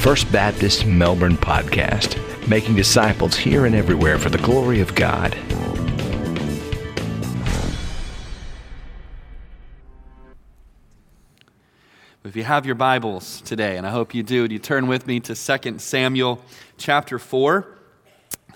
[0.00, 2.16] First Baptist Melbourne podcast,
[2.48, 5.36] making disciples here and everywhere for the glory of God.
[12.24, 15.20] If you have your Bibles today, and I hope you do, you turn with me
[15.20, 16.40] to 2 Samuel
[16.78, 17.66] chapter 4.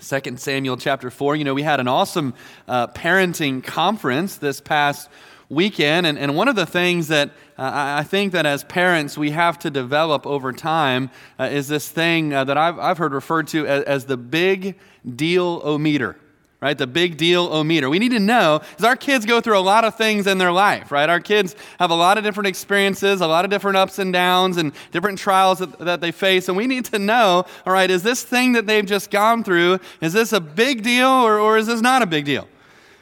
[0.01, 1.35] 2 Samuel chapter 4.
[1.35, 2.33] You know, we had an awesome
[2.67, 5.09] uh, parenting conference this past
[5.49, 9.31] weekend, and, and one of the things that uh, I think that as parents we
[9.31, 11.09] have to develop over time
[11.39, 14.77] uh, is this thing uh, that I've, I've heard referred to as, as the big
[15.15, 16.17] deal o meter
[16.61, 16.79] right?
[16.79, 17.91] The big deal o meter.
[17.91, 20.51] We need to know because our kids go through a lot of things in their
[20.51, 21.07] life, right?
[21.07, 24.57] Our kids have a lot of different experiences, a lot of different ups and downs,
[24.57, 26.47] and different trials that, that they face.
[26.47, 29.79] And we need to know, all right, is this thing that they've just gone through,
[30.01, 32.47] is this a big deal or, or is this not a big deal?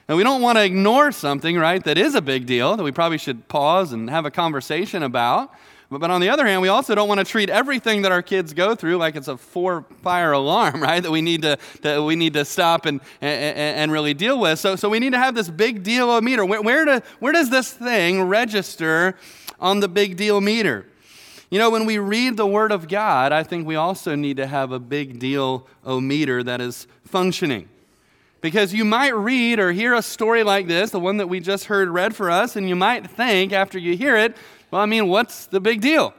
[0.08, 2.92] And we don't want to ignore something, right, that is a big deal that we
[2.92, 5.54] probably should pause and have a conversation about.
[5.90, 8.54] But on the other hand, we also don't want to treat everything that our kids
[8.54, 11.02] go through like it's a four fire alarm, right?
[11.02, 14.60] That we need to, that we need to stop and, and, and really deal with.
[14.60, 16.46] So, so we need to have this big deal meter.
[16.46, 19.16] Where, where, do, where does this thing register
[19.60, 20.88] on the big deal meter?
[21.50, 24.48] You know, when we read the Word of God, I think we also need to
[24.48, 27.70] have a big deal o meter that is functioning.
[28.44, 31.64] Because you might read or hear a story like this, the one that we just
[31.64, 34.36] heard read for us, and you might think after you hear it,
[34.70, 36.14] well, I mean, what's the big deal?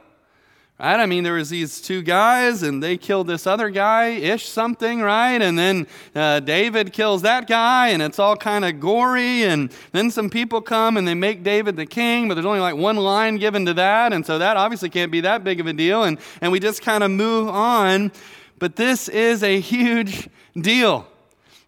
[0.80, 0.98] Right?
[0.98, 5.02] I mean, there was these two guys, and they killed this other guy, ish something,
[5.02, 5.42] right?
[5.42, 9.42] And then uh, David kills that guy, and it's all kind of gory.
[9.42, 12.75] And then some people come and they make David the king, but there's only like
[12.75, 15.75] one line given to that, and so that obviously can't be that big of a
[15.75, 16.05] deal.
[16.05, 18.12] And and we just kind of move on.
[18.58, 21.06] But this is a huge deal.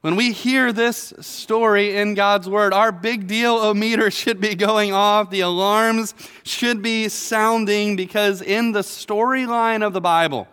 [0.07, 4.55] When we hear this story in God's Word, our big deal o meter should be
[4.55, 5.31] going off.
[5.31, 10.47] The alarms should be sounding because in the storyline of the Bible,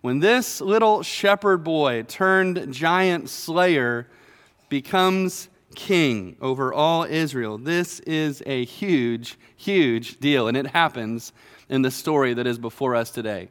[0.00, 4.08] when this little shepherd boy turned giant slayer
[4.68, 10.48] becomes king over all Israel, this is a huge, huge deal.
[10.48, 11.32] And it happens
[11.68, 13.50] in the story that is before us today.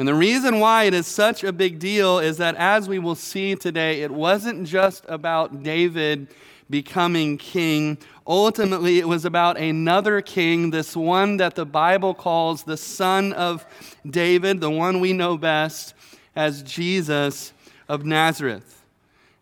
[0.00, 3.14] And the reason why it is such a big deal is that, as we will
[3.14, 6.28] see today, it wasn't just about David
[6.70, 7.98] becoming king.
[8.26, 13.66] Ultimately, it was about another king, this one that the Bible calls the son of
[14.08, 15.92] David, the one we know best
[16.34, 17.52] as Jesus
[17.86, 18.82] of Nazareth.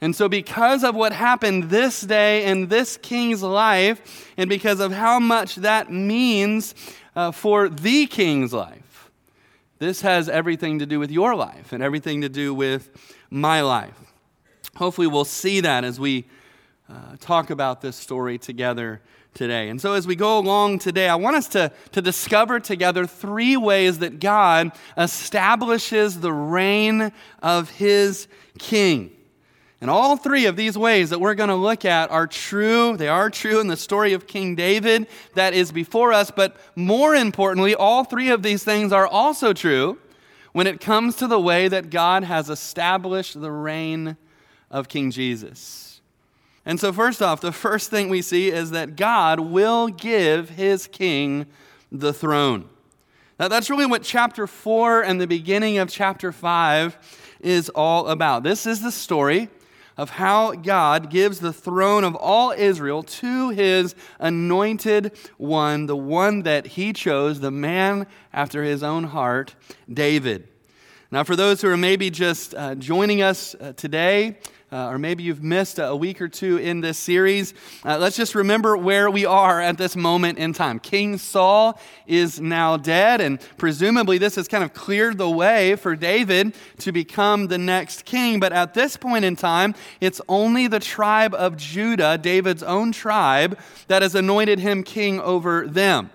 [0.00, 4.90] And so, because of what happened this day in this king's life, and because of
[4.90, 6.74] how much that means
[7.14, 8.87] uh, for the king's life,
[9.78, 12.90] this has everything to do with your life and everything to do with
[13.30, 13.94] my life.
[14.76, 16.26] Hopefully, we'll see that as we
[16.88, 19.00] uh, talk about this story together
[19.34, 19.68] today.
[19.68, 23.56] And so, as we go along today, I want us to, to discover together three
[23.56, 27.12] ways that God establishes the reign
[27.42, 28.26] of his
[28.58, 29.17] king.
[29.80, 32.96] And all three of these ways that we're going to look at are true.
[32.96, 36.32] They are true in the story of King David that is before us.
[36.32, 39.98] But more importantly, all three of these things are also true
[40.52, 44.16] when it comes to the way that God has established the reign
[44.68, 46.00] of King Jesus.
[46.66, 50.86] And so, first off, the first thing we see is that God will give his
[50.88, 51.46] king
[51.92, 52.68] the throne.
[53.38, 56.98] Now, that's really what chapter 4 and the beginning of chapter 5
[57.40, 58.42] is all about.
[58.42, 59.48] This is the story
[59.98, 66.44] of how God gives the throne of all Israel to his anointed one, the one
[66.44, 69.56] that he chose, the man after his own heart,
[69.92, 70.48] David.
[71.10, 74.38] Now, for those who are maybe just uh, joining us uh, today,
[74.70, 78.34] uh, or maybe you've missed a week or two in this series, uh, let's just
[78.34, 80.78] remember where we are at this moment in time.
[80.78, 85.96] King Saul is now dead, and presumably this has kind of cleared the way for
[85.96, 88.40] David to become the next king.
[88.40, 93.58] But at this point in time, it's only the tribe of Judah, David's own tribe,
[93.86, 96.10] that has anointed him king over them.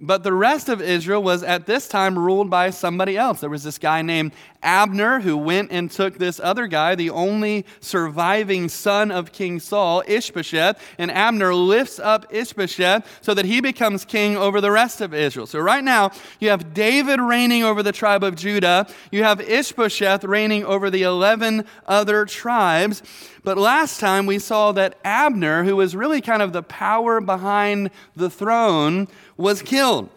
[0.00, 3.40] But the rest of Israel was at this time ruled by somebody else.
[3.40, 7.64] There was this guy named Abner who went and took this other guy, the only
[7.78, 14.04] surviving son of King Saul, Ishbosheth, and Abner lifts up Ishbosheth so that he becomes
[14.04, 15.46] king over the rest of Israel.
[15.46, 20.24] So right now, you have David reigning over the tribe of Judah, you have Ishbosheth
[20.24, 23.02] reigning over the 11 other tribes.
[23.44, 27.90] But last time we saw that Abner, who was really kind of the power behind
[28.16, 30.08] the throne, was killed.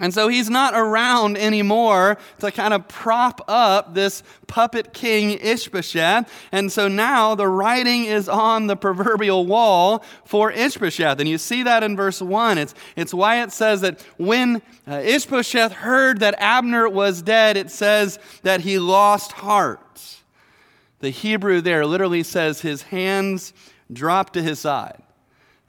[0.00, 6.28] And so he's not around anymore to kind of prop up this puppet king Ishbosheth.
[6.50, 11.20] And so now the writing is on the proverbial wall for Ishbosheth.
[11.20, 12.58] And you see that in verse 1.
[12.58, 17.70] It's, it's why it says that when uh, Ishbosheth heard that Abner was dead, it
[17.70, 19.80] says that he lost heart.
[20.98, 23.52] The Hebrew there literally says his hands
[23.92, 25.03] dropped to his side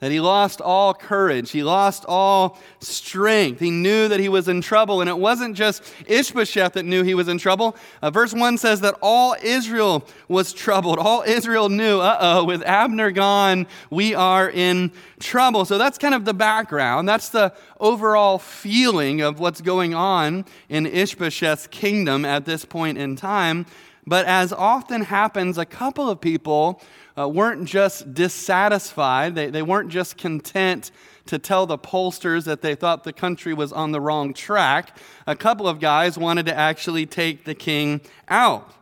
[0.00, 1.50] that he lost all courage.
[1.50, 3.60] He lost all strength.
[3.60, 5.00] He knew that he was in trouble.
[5.00, 7.76] And it wasn't just Ishbosheth that knew he was in trouble.
[8.02, 10.98] Uh, verse 1 says that all Israel was troubled.
[10.98, 15.64] All Israel knew, uh oh, with Abner gone, we are in trouble.
[15.64, 17.08] So that's kind of the background.
[17.08, 23.16] That's the overall feeling of what's going on in Ishbosheth's kingdom at this point in
[23.16, 23.64] time.
[24.06, 26.80] But as often happens, a couple of people
[27.18, 30.90] uh, weren't just dissatisfied, they, they weren't just content
[31.26, 34.96] to tell the pollsters that they thought the country was on the wrong track.
[35.26, 38.72] A couple of guys wanted to actually take the king out.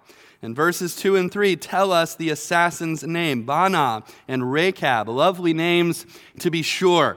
[0.43, 6.05] And verses 2 and 3 tell us the assassin's name, Baanah and Rechab, lovely names
[6.41, 7.17] to be sure.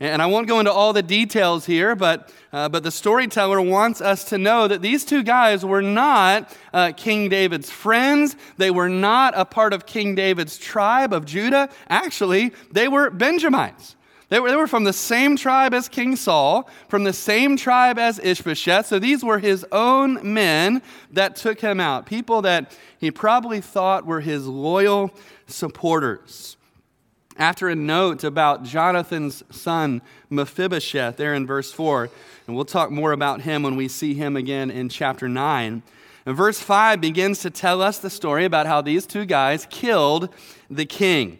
[0.00, 4.00] And I won't go into all the details here, but, uh, but the storyteller wants
[4.00, 8.34] us to know that these two guys were not uh, King David's friends.
[8.56, 11.68] They were not a part of King David's tribe of Judah.
[11.88, 13.94] Actually, they were Benjamites.
[14.30, 17.98] They were, they were from the same tribe as King Saul, from the same tribe
[17.98, 18.86] as Ishbosheth.
[18.86, 20.82] So these were his own men
[21.12, 25.14] that took him out, people that he probably thought were his loyal
[25.46, 26.56] supporters
[27.36, 32.10] after a note about Jonathan's son Mephibosheth, there in verse 4.
[32.46, 35.82] And we'll talk more about him when we see him again in chapter 9.
[36.26, 40.28] And verse 5 begins to tell us the story about how these two guys killed
[40.70, 41.38] the king.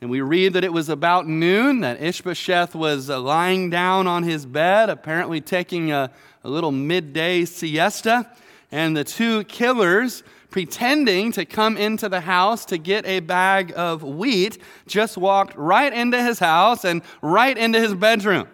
[0.00, 4.24] And we read that it was about noon that Ishbosheth was uh, lying down on
[4.24, 6.10] his bed, apparently taking a,
[6.42, 8.28] a little midday siesta.
[8.72, 14.04] And the two killers pretending to come into the house to get a bag of
[14.04, 18.46] wheat, just walked right into his house and right into his bedroom.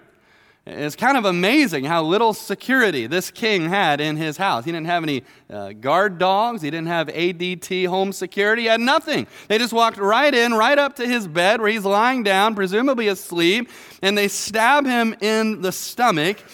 [0.70, 4.66] It's kind of amazing how little security this king had in his house.
[4.66, 8.80] He didn't have any uh, guard dogs, he didn't have ADT home security, he had
[8.80, 9.26] nothing.
[9.48, 13.08] They just walked right in, right up to his bed where he's lying down, presumably
[13.08, 13.70] asleep,
[14.02, 16.44] and they stab him in the stomach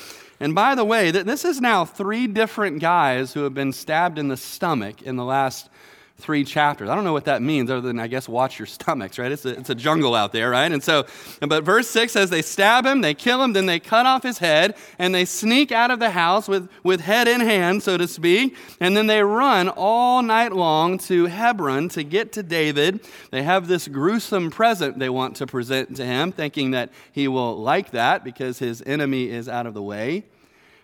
[0.41, 4.29] and by the way, this is now three different guys who have been stabbed in
[4.29, 5.69] the stomach in the last
[6.17, 6.89] three chapters.
[6.89, 9.33] I don't know what that means other than, I guess, watch your stomachs, right?
[9.33, 10.71] It's a, it's a jungle out there, right?
[10.71, 11.07] And so,
[11.41, 14.39] but verse 6 says they stab him, they kill him, then they cut off his
[14.39, 18.07] head, and they sneak out of the house with, with head in hand, so to
[18.07, 23.01] speak, and then they run all night long to Hebron to get to David.
[23.31, 27.57] They have this gruesome present they want to present to him, thinking that he will
[27.57, 30.25] like that because his enemy is out of the way.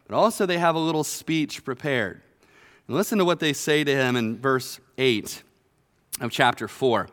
[0.08, 2.20] But also, they have a little speech prepared.
[2.88, 5.42] And listen to what they say to him in verse 8
[6.20, 7.08] of chapter 4.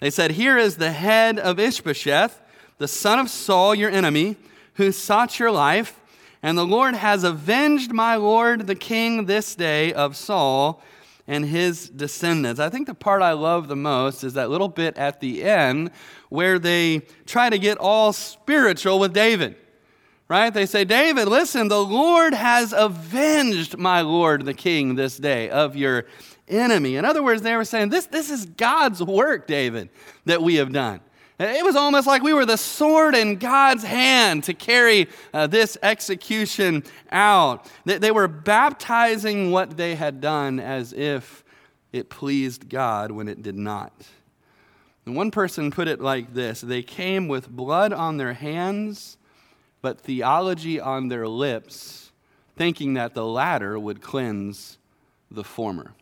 [0.00, 2.40] They said, Here is the head of Ishbosheth,
[2.78, 4.36] the son of Saul, your enemy,
[4.74, 6.00] who sought your life,
[6.42, 10.82] and the Lord has avenged my Lord the king this day of Saul
[11.26, 12.60] and his descendants.
[12.60, 15.90] I think the part I love the most is that little bit at the end
[16.30, 19.56] where they try to get all spiritual with David
[20.28, 20.52] right?
[20.52, 25.74] They say, David, listen, the Lord has avenged my Lord the king this day of
[25.74, 26.04] your
[26.48, 26.96] enemy.
[26.96, 29.90] In other words, they were saying, this, this is God's work, David,
[30.24, 31.00] that we have done.
[31.38, 35.78] It was almost like we were the sword in God's hand to carry uh, this
[35.82, 37.70] execution out.
[37.84, 41.44] They, they were baptizing what they had done as if
[41.92, 43.92] it pleased God when it did not.
[45.06, 49.18] And one person put it like this They came with blood on their hands
[49.80, 52.12] but theology on their lips,
[52.56, 54.78] thinking that the latter would cleanse
[55.30, 55.94] the former.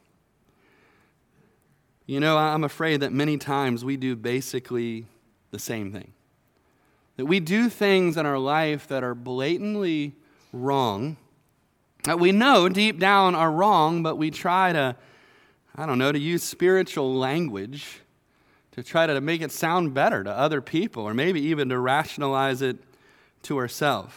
[2.06, 5.06] You know, I'm afraid that many times we do basically
[5.50, 6.12] the same thing.
[7.16, 10.14] That we do things in our life that are blatantly
[10.52, 11.16] wrong,
[12.04, 14.94] that we know deep down are wrong, but we try to,
[15.74, 18.00] I don't know, to use spiritual language
[18.72, 22.62] to try to make it sound better to other people, or maybe even to rationalize
[22.62, 22.76] it
[23.42, 24.14] to ourselves.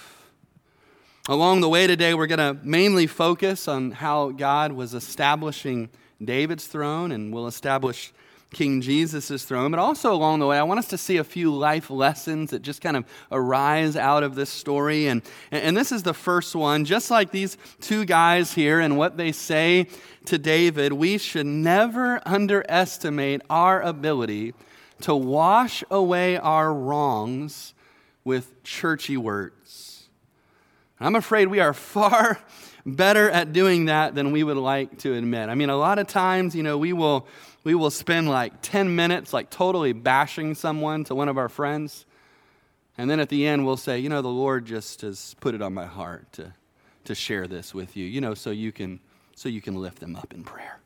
[1.30, 5.90] Along the way today, we're going to mainly focus on how God was establishing
[6.24, 8.14] David's throne and will establish
[8.52, 9.72] King Jesus' throne.
[9.72, 12.62] But also along the way, I want us to see a few life lessons that
[12.62, 15.08] just kind of arise out of this story.
[15.08, 15.22] And,
[15.52, 16.86] and this is the first one.
[16.86, 19.88] Just like these two guys here and what they say
[20.26, 24.54] to David, we should never underestimate our ability
[25.02, 27.74] to wash away our wrongs
[28.24, 30.10] with churchy words.
[31.00, 32.40] I'm afraid we are far
[32.96, 35.50] better at doing that than we would like to admit.
[35.50, 37.28] I mean, a lot of times, you know, we will
[37.64, 42.06] we will spend like 10 minutes like totally bashing someone to one of our friends.
[42.98, 45.62] And then at the end we'll say, you know, the Lord just has put it
[45.62, 46.54] on my heart to
[47.06, 49.00] to share this with you, you know, so you can
[49.36, 50.80] so you can lift them up in prayer.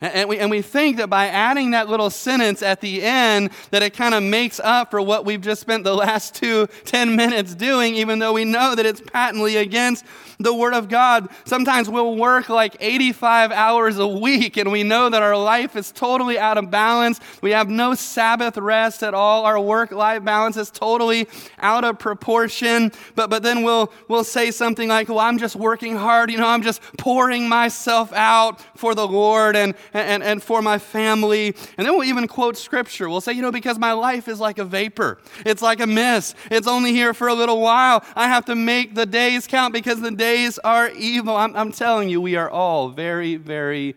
[0.00, 3.82] And we, and we think that by adding that little sentence at the end, that
[3.82, 7.52] it kind of makes up for what we've just spent the last two, ten minutes
[7.56, 10.04] doing, even though we know that it's patently against
[10.38, 11.28] the Word of God.
[11.44, 15.90] Sometimes we'll work like 85 hours a week and we know that our life is
[15.90, 17.18] totally out of balance.
[17.42, 19.44] We have no Sabbath rest at all.
[19.44, 21.26] Our work life balance is totally
[21.58, 22.92] out of proportion.
[23.16, 26.30] But, but then we'll, we'll say something like, well, I'm just working hard.
[26.30, 30.78] You know, I'm just pouring myself out for the Lord and, and, and for my
[30.78, 31.54] family.
[31.76, 33.08] And then we'll even quote scripture.
[33.08, 36.34] We'll say, you know, because my life is like a vapor, it's like a mist.
[36.50, 38.04] It's only here for a little while.
[38.14, 41.36] I have to make the days count because the days are evil.
[41.36, 43.94] I'm, I'm telling you, we are all very, very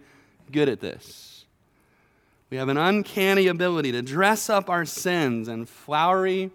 [0.52, 1.46] good at this.
[2.50, 6.52] We have an uncanny ability to dress up our sins in flowery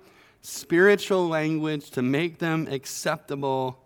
[0.47, 3.83] spiritual language to make them acceptable.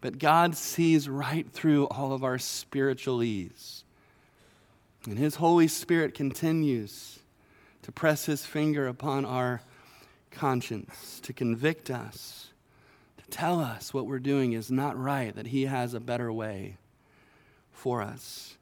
[0.00, 3.81] But God sees right through all of our spiritualese.
[5.06, 7.20] And His Holy Spirit continues
[7.82, 9.62] to press His finger upon our
[10.30, 12.52] conscience, to convict us
[13.18, 16.76] to tell us what we're doing is not right, that He has a better way
[17.72, 18.56] for us.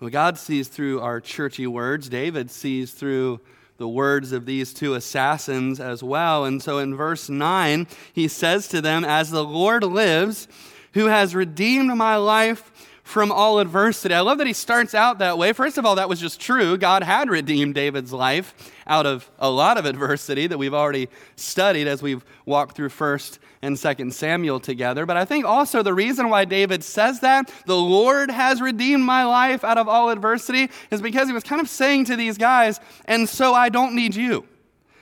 [0.00, 2.08] Well, God sees through our churchy words.
[2.08, 3.40] David sees through
[3.78, 6.44] the words of these two assassins as well.
[6.44, 10.48] And so in verse 9, he says to them, As the Lord lives,
[10.92, 12.70] who has redeemed my life
[13.06, 14.12] from all adversity.
[14.12, 15.52] I love that he starts out that way.
[15.52, 16.76] First of all, that was just true.
[16.76, 18.52] God had redeemed David's life
[18.84, 23.38] out of a lot of adversity that we've already studied as we've walked through 1st
[23.62, 25.06] and 2nd Samuel together.
[25.06, 29.24] But I think also the reason why David says that, the Lord has redeemed my
[29.24, 32.80] life out of all adversity, is because he was kind of saying to these guys,
[33.04, 34.48] and so I don't need you.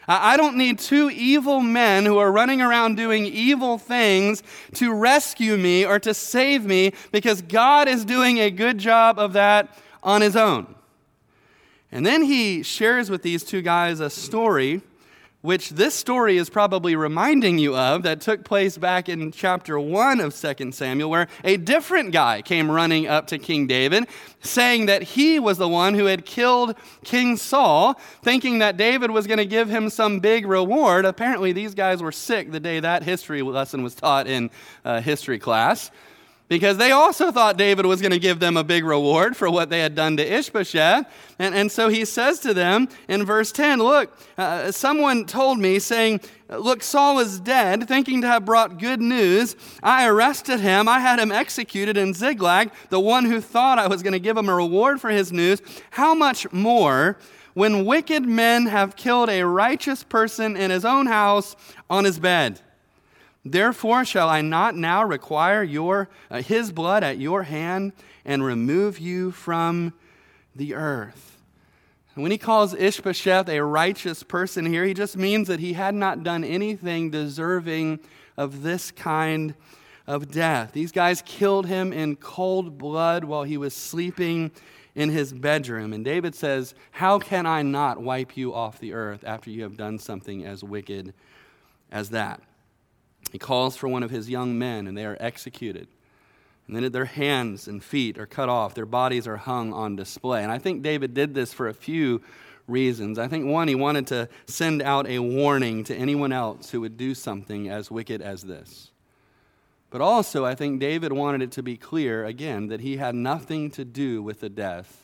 [0.06, 4.42] I don't need two evil men who are running around doing evil things
[4.74, 9.32] to rescue me or to save me because God is doing a good job of
[9.32, 10.74] that on his own.
[11.90, 14.82] And then he shares with these two guys a story
[15.44, 20.18] which this story is probably reminding you of, that took place back in chapter 1
[20.20, 24.06] of 2 Samuel, where a different guy came running up to King David,
[24.40, 26.74] saying that he was the one who had killed
[27.04, 31.04] King Saul, thinking that David was going to give him some big reward.
[31.04, 34.50] Apparently, these guys were sick the day that history lesson was taught in
[34.82, 35.90] uh, history class
[36.48, 39.70] because they also thought David was going to give them a big reward for what
[39.70, 41.06] they had done to Ishbosheth.
[41.38, 45.78] And, and so he says to them in verse 10 Look, uh, someone told me,
[45.78, 46.20] saying,
[46.50, 49.56] Look, Saul is dead, thinking to have brought good news.
[49.82, 50.86] I arrested him.
[50.86, 54.36] I had him executed in Ziklag, the one who thought I was going to give
[54.36, 55.62] him a reward for his news.
[55.90, 57.18] How much more
[57.54, 61.56] when wicked men have killed a righteous person in his own house
[61.88, 62.60] on his bed?
[63.44, 67.92] Therefore, shall I not now require your, uh, his blood at your hand
[68.24, 69.92] and remove you from
[70.56, 71.42] the earth?
[72.14, 76.22] When he calls Ishbosheth a righteous person here, he just means that he had not
[76.22, 77.98] done anything deserving
[78.36, 79.54] of this kind
[80.06, 80.72] of death.
[80.72, 84.52] These guys killed him in cold blood while he was sleeping
[84.94, 85.92] in his bedroom.
[85.92, 89.76] And David says, How can I not wipe you off the earth after you have
[89.76, 91.14] done something as wicked
[91.90, 92.40] as that?
[93.32, 95.88] He calls for one of his young men, and they are executed.
[96.66, 100.42] And then their hands and feet are cut off, their bodies are hung on display.
[100.42, 102.22] And I think David did this for a few
[102.66, 103.18] reasons.
[103.18, 106.96] I think one, he wanted to send out a warning to anyone else who would
[106.96, 108.90] do something as wicked as this.
[109.90, 113.70] But also, I think David wanted it to be clear, again, that he had nothing
[113.72, 115.03] to do with the death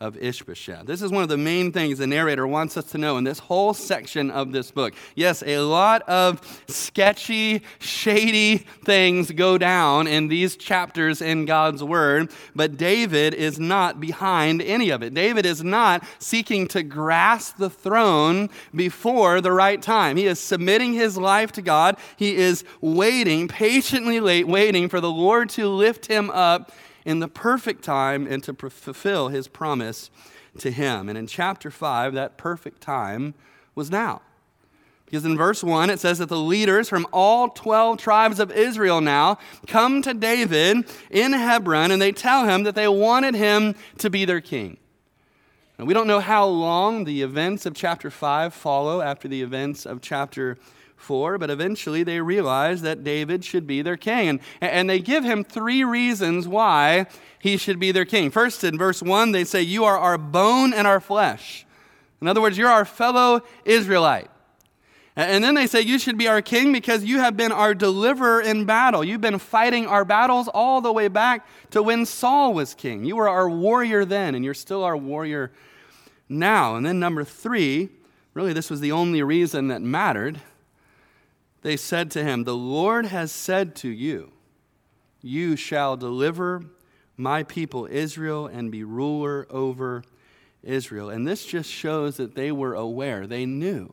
[0.00, 0.86] of Ishbosheth.
[0.86, 3.40] This is one of the main things the narrator wants us to know in this
[3.40, 4.94] whole section of this book.
[5.16, 12.30] Yes, a lot of sketchy, shady things go down in these chapters in God's Word,
[12.54, 15.14] but David is not behind any of it.
[15.14, 20.16] David is not seeking to grasp the throne before the right time.
[20.16, 21.96] He is submitting his life to God.
[22.16, 26.70] He is waiting, patiently waiting for the Lord to lift him up
[27.04, 30.10] in the perfect time and to fulfill his promise
[30.58, 31.08] to him.
[31.08, 33.34] And in chapter 5, that perfect time
[33.74, 34.22] was now.
[35.04, 39.00] Because in verse 1, it says that the leaders from all 12 tribes of Israel
[39.00, 44.10] now come to David in Hebron and they tell him that they wanted him to
[44.10, 44.76] be their king.
[45.78, 49.86] And we don't know how long the events of chapter 5 follow after the events
[49.86, 50.58] of chapter
[50.98, 54.28] four, but eventually they realize that David should be their king.
[54.28, 57.06] And, and they give him three reasons why
[57.38, 58.30] he should be their king.
[58.30, 61.64] First, in verse 1, they say, You are our bone and our flesh.
[62.20, 64.28] In other words, you're our fellow Israelite.
[65.16, 68.40] And then they say, You should be our king because you have been our deliverer
[68.40, 69.02] in battle.
[69.02, 73.04] You've been fighting our battles all the way back to when Saul was king.
[73.04, 75.52] You were our warrior then, and you're still our warrior
[76.28, 76.76] now.
[76.76, 77.88] And then, number three,
[78.34, 80.40] really, this was the only reason that mattered.
[81.62, 84.32] They said to him, The Lord has said to you,
[85.20, 86.64] You shall deliver
[87.16, 90.04] my people Israel and be ruler over
[90.62, 91.10] Israel.
[91.10, 93.92] And this just shows that they were aware, they knew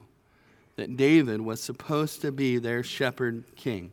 [0.75, 3.91] that David was supposed to be their shepherd king,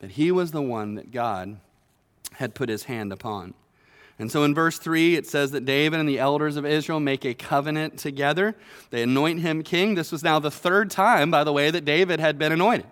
[0.00, 1.58] that he was the one that God
[2.32, 3.54] had put his hand upon.
[4.20, 7.24] And so in verse 3, it says that David and the elders of Israel make
[7.24, 8.54] a covenant together.
[8.90, 9.94] They anoint him king.
[9.94, 12.86] This was now the third time, by the way, that David had been anointed.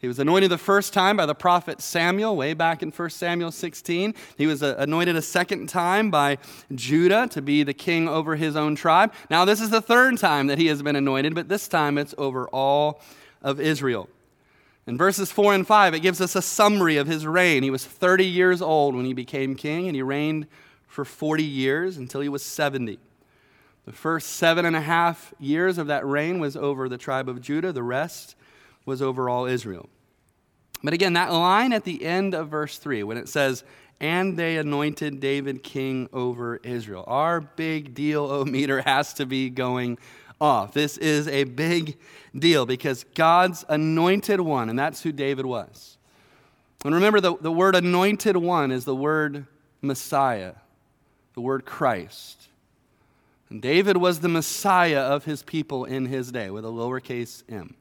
[0.00, 3.52] He was anointed the first time by the prophet Samuel, way back in 1 Samuel
[3.52, 4.14] 16.
[4.36, 6.38] He was uh, anointed a second time by
[6.74, 9.12] Judah to be the king over his own tribe.
[9.30, 12.16] Now, this is the third time that he has been anointed, but this time it's
[12.18, 13.00] over all
[13.42, 14.08] of Israel.
[14.88, 17.62] In verses 4 and 5, it gives us a summary of his reign.
[17.62, 20.46] He was 30 years old when he became king, and he reigned
[20.86, 22.98] for 40 years until he was 70.
[23.84, 27.42] The first seven and a half years of that reign was over the tribe of
[27.42, 28.34] Judah, the rest
[28.86, 29.90] was over all Israel.
[30.82, 33.64] But again, that line at the end of verse 3, when it says,
[34.00, 37.04] and they anointed David king over Israel.
[37.06, 39.98] Our big deal o meter has to be going
[40.40, 40.72] off.
[40.72, 41.96] This is a big
[42.36, 45.96] deal because God's anointed one, and that's who David was.
[46.84, 49.46] And remember, the, the word anointed one is the word
[49.82, 50.54] Messiah,
[51.34, 52.48] the word Christ.
[53.50, 57.74] And David was the Messiah of his people in his day with a lowercase m.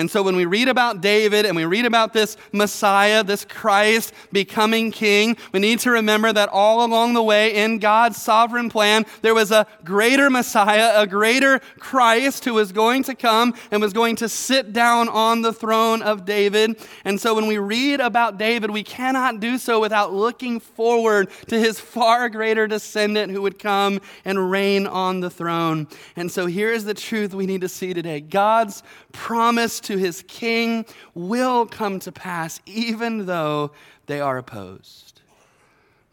[0.00, 4.14] And so when we read about David and we read about this Messiah, this Christ
[4.32, 9.04] becoming king, we need to remember that all along the way in God's sovereign plan,
[9.20, 13.92] there was a greater Messiah, a greater Christ who was going to come and was
[13.92, 16.78] going to sit down on the throne of David.
[17.04, 21.60] And so when we read about David, we cannot do so without looking forward to
[21.60, 25.88] his far greater descendant who would come and reign on the throne.
[26.16, 30.22] And so here is the truth we need to see today God's promise to his
[30.28, 33.72] king will come to pass, even though
[34.06, 35.20] they are opposed.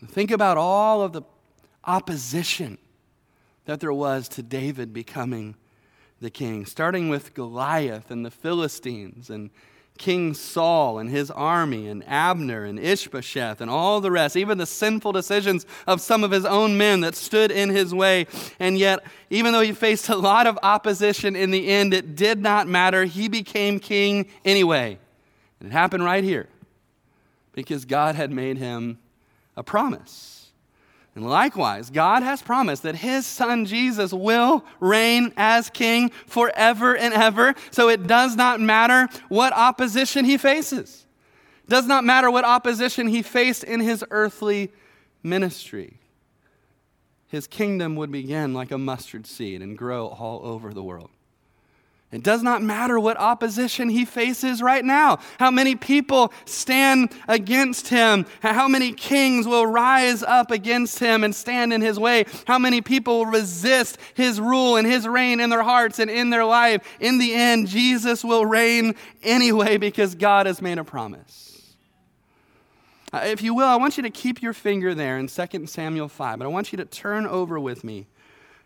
[0.04, 1.22] Think about all of the
[1.86, 2.80] opposition
[3.66, 5.54] that there was to David becoming
[6.20, 9.52] the king, starting with Goliath and the Philistines and
[9.98, 14.66] King Saul and his army, and Abner and Ishbosheth, and all the rest, even the
[14.66, 18.28] sinful decisions of some of his own men that stood in his way.
[18.60, 22.42] And yet, even though he faced a lot of opposition in the end, it did
[22.42, 23.06] not matter.
[23.06, 25.00] He became king anyway.
[25.60, 26.48] And it happened right here
[27.54, 29.00] because God had made him
[29.56, 30.37] a promise.
[31.18, 37.12] And likewise, God has promised that his son Jesus will reign as king forever and
[37.12, 37.56] ever.
[37.72, 41.08] So it does not matter what opposition he faces.
[41.64, 44.72] It does not matter what opposition he faced in his earthly
[45.24, 45.98] ministry.
[47.30, 51.10] His kingdom would begin like a mustard seed and grow all over the world.
[52.10, 57.90] It does not matter what opposition he faces right now, how many people stand against
[57.90, 62.60] him, how many kings will rise up against him and stand in his way, how
[62.60, 66.82] many people resist his rule and his reign in their hearts and in their life.
[67.02, 71.76] In the end, Jesus will reign anyway because God has made a promise.
[73.12, 76.08] Uh, if you will, I want you to keep your finger there in 2 Samuel
[76.08, 78.08] 5, but I want you to turn over with me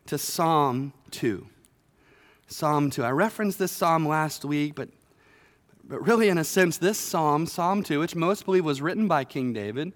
[0.05, 1.47] to Psalm 2.
[2.51, 3.03] Psalm 2.
[3.03, 4.89] I referenced this psalm last week, but,
[5.85, 9.23] but really, in a sense, this psalm, Psalm 2, which most believe was written by
[9.23, 9.93] King David,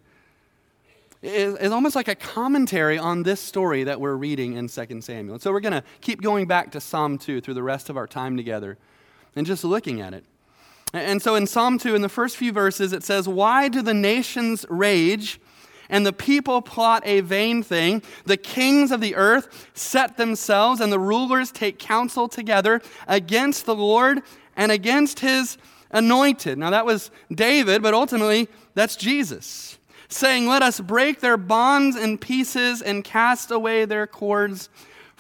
[1.22, 5.36] is, is almost like a commentary on this story that we're reading in 2 Samuel.
[5.36, 7.98] And so we're going to keep going back to Psalm 2 through the rest of
[7.98, 8.78] our time together
[9.36, 10.24] and just looking at it.
[10.94, 13.94] And so in Psalm 2, in the first few verses, it says, Why do the
[13.94, 15.42] nations rage?
[15.90, 18.02] And the people plot a vain thing.
[18.26, 23.76] The kings of the earth set themselves, and the rulers take counsel together against the
[23.76, 24.22] Lord
[24.56, 25.58] and against his
[25.92, 26.58] anointed.
[26.58, 29.78] Now, that was David, but ultimately, that's Jesus,
[30.10, 34.70] saying, Let us break their bonds in pieces and cast away their cords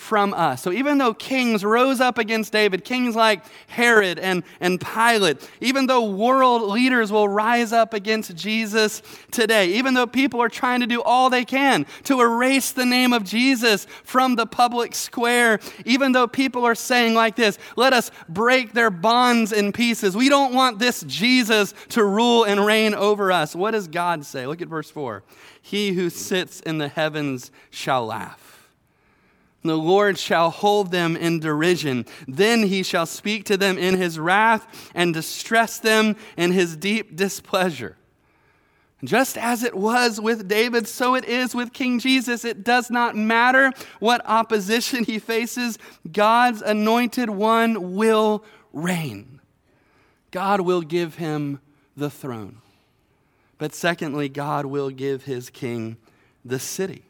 [0.06, 0.62] from us.
[0.62, 5.88] So even though kings rose up against David, kings like Herod and, and Pilate, even
[5.88, 10.86] though world leaders will rise up against Jesus today, even though people are trying to
[10.86, 16.12] do all they can to erase the name of Jesus from the public square, even
[16.12, 20.16] though people are saying like this, let us break their bonds in pieces.
[20.16, 23.56] We don't want this Jesus to rule and reign over us.
[23.56, 24.46] What does God say?
[24.46, 25.24] Look at verse 4.
[25.64, 28.55] He who sits in the heavens shall laugh.
[29.66, 32.06] The Lord shall hold them in derision.
[32.28, 37.16] Then he shall speak to them in his wrath and distress them in his deep
[37.16, 37.98] displeasure.
[39.04, 42.46] Just as it was with David, so it is with King Jesus.
[42.46, 45.78] It does not matter what opposition he faces,
[46.12, 49.40] God's anointed one will reign.
[50.32, 51.60] God will give him
[51.98, 52.62] the throne.
[53.58, 55.98] But secondly, God will give his king
[56.44, 57.05] the city.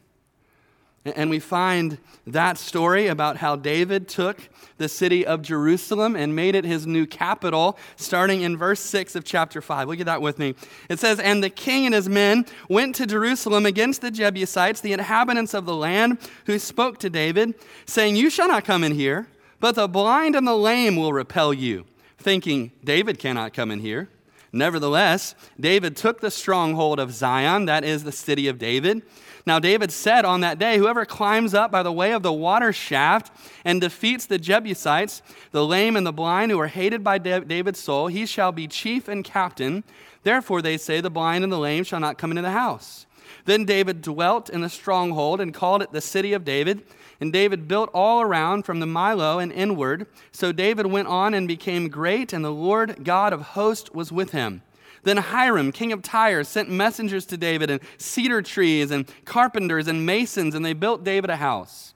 [1.14, 6.54] And we find that story about how David took the city of Jerusalem and made
[6.54, 9.88] it his new capital, starting in verse 6 of chapter 5.
[9.88, 10.54] Look at that with me.
[10.88, 14.92] It says, And the king and his men went to Jerusalem against the Jebusites, the
[14.92, 17.54] inhabitants of the land, who spoke to David,
[17.86, 19.28] saying, You shall not come in here,
[19.60, 21.86] but the blind and the lame will repel you,
[22.18, 24.08] thinking, David cannot come in here.
[24.52, 29.02] Nevertheless, David took the stronghold of Zion, that is the city of David.
[29.46, 32.72] Now, David said on that day, Whoever climbs up by the way of the water
[32.72, 33.32] shaft
[33.64, 38.08] and defeats the Jebusites, the lame and the blind who are hated by David's soul,
[38.08, 39.84] he shall be chief and captain.
[40.24, 43.06] Therefore, they say, The blind and the lame shall not come into the house.
[43.44, 46.82] Then David dwelt in the stronghold and called it the city of David.
[47.20, 50.08] And David built all around from the Millo and inward.
[50.32, 54.32] So David went on and became great, and the Lord God of hosts was with
[54.32, 54.62] him.
[55.06, 60.04] Then Hiram, king of Tyre, sent messengers to David and cedar trees and carpenters and
[60.04, 61.94] masons, and they built David a house.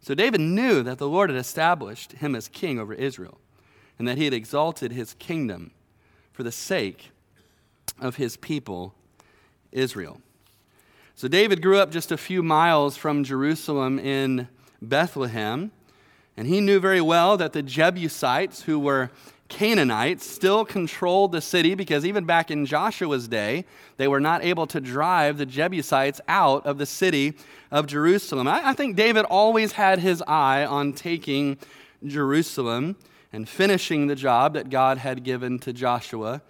[0.00, 3.36] So David knew that the Lord had established him as king over Israel,
[3.98, 5.70] and that he had exalted his kingdom
[6.32, 7.10] for the sake
[8.00, 8.94] of his people,
[9.70, 10.22] Israel.
[11.14, 14.48] So David grew up just a few miles from Jerusalem in
[14.80, 15.72] Bethlehem,
[16.38, 19.10] and he knew very well that the Jebusites, who were
[19.48, 23.64] Canaanites still controlled the city because even back in Joshua's day,
[23.96, 27.34] they were not able to drive the Jebusites out of the city
[27.70, 28.48] of Jerusalem.
[28.48, 31.58] I, I think David always had his eye on taking
[32.04, 32.96] Jerusalem
[33.32, 36.42] and finishing the job that God had given to Joshua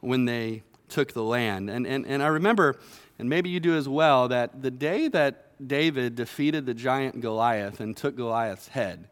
[0.00, 1.70] when they took the land.
[1.70, 2.76] And, and, and I remember,
[3.18, 7.80] and maybe you do as well, that the day that David defeated the giant Goliath
[7.80, 9.09] and took Goliath's head,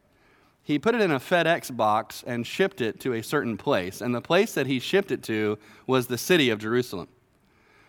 [0.69, 4.03] he put it in a FedEx box and shipped it to a certain place.
[4.03, 7.09] And the place that he shipped it to was the city of Jerusalem.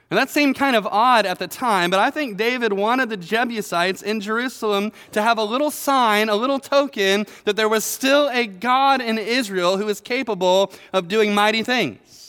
[0.09, 3.17] And that seemed kind of odd at the time, but I think David wanted the
[3.17, 8.29] Jebusites in Jerusalem to have a little sign, a little token that there was still
[8.29, 12.28] a God in Israel who was capable of doing mighty things.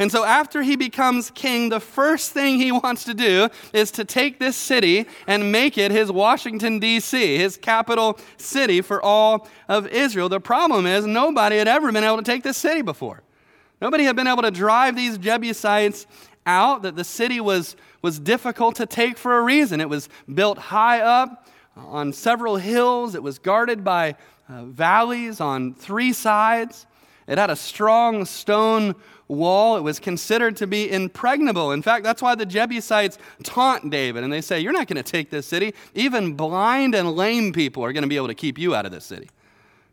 [0.00, 4.04] And so, after he becomes king, the first thing he wants to do is to
[4.04, 9.88] take this city and make it his Washington, D.C., his capital city for all of
[9.88, 10.28] Israel.
[10.28, 13.22] The problem is, nobody had ever been able to take this city before.
[13.82, 16.06] Nobody had been able to drive these Jebusites
[16.46, 19.80] out, that the city was, was difficult to take for a reason.
[19.80, 24.16] It was built high up on several hills, it was guarded by
[24.48, 26.86] uh, valleys on three sides.
[27.28, 28.94] It had a strong stone
[29.28, 29.76] wall.
[29.76, 31.72] It was considered to be impregnable.
[31.72, 35.08] In fact, that's why the Jebusites taunt David and they say, You're not going to
[35.08, 35.74] take this city.
[35.94, 38.92] Even blind and lame people are going to be able to keep you out of
[38.92, 39.28] this city.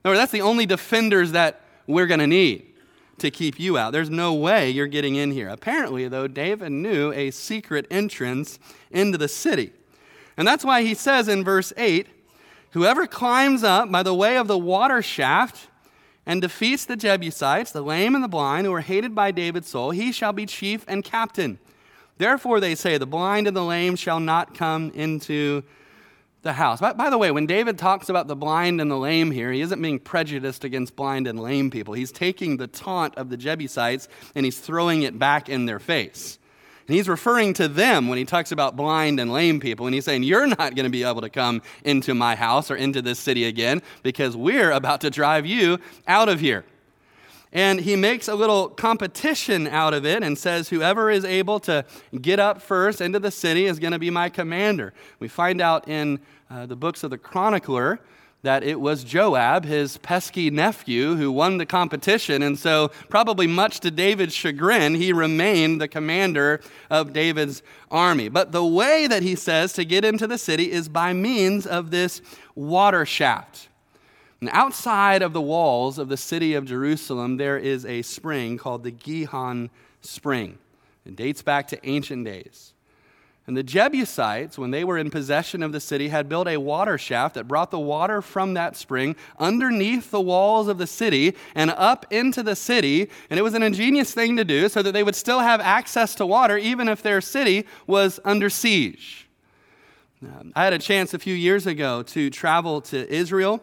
[0.03, 2.73] No, that's the only defenders that we're going to need
[3.17, 3.91] to keep you out.
[3.91, 5.49] There's no way you're getting in here.
[5.49, 8.59] Apparently, though, David knew a secret entrance
[8.91, 9.71] into the city.
[10.37, 12.07] And that's why he says in verse 8
[12.71, 15.69] Whoever climbs up by the way of the water shaft,
[16.25, 19.91] and defeats the Jebusites, the lame and the blind, who are hated by David's soul,
[19.91, 21.59] he shall be chief and captain.
[22.17, 25.63] Therefore, they say, the blind and the lame shall not come into
[26.45, 26.79] the house.
[26.79, 29.61] By, by, the way, when David talks about the blind and the lame here, he
[29.61, 31.93] isn't being prejudiced against blind and lame people.
[31.93, 36.39] He's taking the taunt of the Jebusites and he's throwing it back in their face.
[36.87, 39.87] And he's referring to them when he talks about blind and lame people.
[39.87, 42.75] And he's saying, You're not going to be able to come into my house or
[42.75, 46.63] into this city again because we're about to drive you out of here.
[47.51, 51.85] And he makes a little competition out of it and says, Whoever is able to
[52.21, 54.93] get up first into the city is going to be my commander.
[55.19, 56.19] We find out in
[56.49, 57.99] uh, the books of the chronicler
[58.45, 62.43] that it was Joab, his pesky nephew, who won the competition.
[62.43, 68.29] And so, probably much to David's chagrin, he remained the commander of David's army.
[68.29, 71.89] But the way that he says to get into the city is by means of
[71.89, 72.21] this
[72.53, 73.67] water shaft.
[74.39, 78.83] And outside of the walls of the city of Jerusalem, there is a spring called
[78.83, 80.59] the Gihon Spring.
[81.03, 82.74] It dates back to ancient days.
[83.47, 86.97] And the Jebusites, when they were in possession of the city, had built a water
[86.97, 91.69] shaft that brought the water from that spring underneath the walls of the city and
[91.69, 93.07] up into the city.
[93.29, 96.15] And it was an ingenious thing to do so that they would still have access
[96.15, 99.27] to water even if their city was under siege.
[100.23, 103.61] Um, I had a chance a few years ago to travel to Israel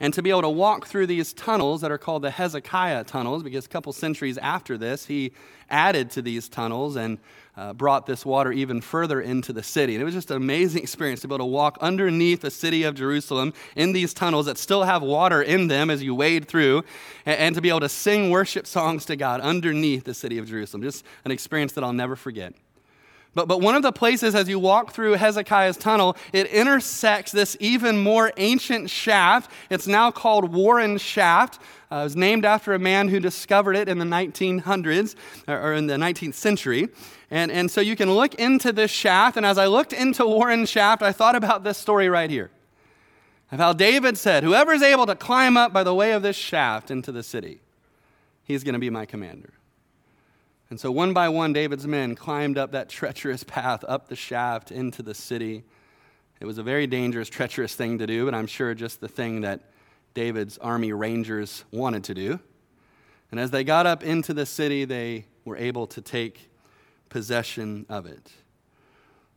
[0.00, 3.42] and to be able to walk through these tunnels that are called the Hezekiah tunnels,
[3.42, 5.32] because a couple centuries after this, he
[5.68, 7.18] added to these tunnels and
[7.56, 9.94] uh, brought this water even further into the city.
[9.94, 12.82] And it was just an amazing experience to be able to walk underneath the city
[12.84, 16.84] of Jerusalem in these tunnels that still have water in them as you wade through,
[17.26, 20.48] and, and to be able to sing worship songs to God underneath the city of
[20.48, 20.82] Jerusalem.
[20.82, 22.54] Just an experience that I'll never forget.
[23.34, 27.56] But, but one of the places as you walk through Hezekiah's tunnel, it intersects this
[27.60, 29.50] even more ancient shaft.
[29.70, 31.58] It's now called Warren Shaft.
[31.90, 35.14] Uh, it was named after a man who discovered it in the 1900s,
[35.48, 36.88] or in the 19th century.
[37.30, 39.38] And, and so you can look into this shaft.
[39.38, 42.50] And as I looked into Warren Shaft, I thought about this story right here
[43.50, 46.36] of how David said, Whoever is able to climb up by the way of this
[46.36, 47.60] shaft into the city,
[48.44, 49.52] he's going to be my commander.
[50.72, 54.72] And so, one by one, David's men climbed up that treacherous path up the shaft
[54.72, 55.64] into the city.
[56.40, 59.42] It was a very dangerous, treacherous thing to do, but I'm sure just the thing
[59.42, 59.60] that
[60.14, 62.40] David's army rangers wanted to do.
[63.30, 66.48] And as they got up into the city, they were able to take
[67.10, 68.32] possession of it.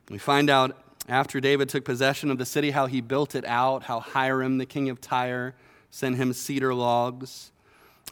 [0.09, 0.77] We find out
[1.09, 4.65] after David took possession of the city how he built it out, how Hiram, the
[4.65, 5.53] king of Tyre,
[5.91, 7.51] sent him cedar logs.